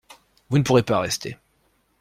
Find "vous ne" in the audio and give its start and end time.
0.49-0.63